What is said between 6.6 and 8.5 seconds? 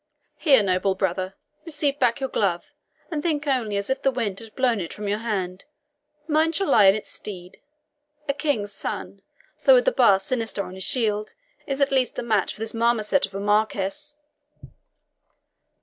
lie in its stead. A